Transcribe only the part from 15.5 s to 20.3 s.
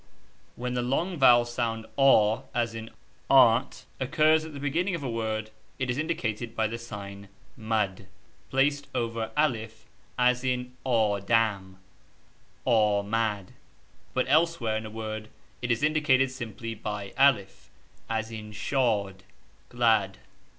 it is indicated simply by 1 as in .ili shad (glad).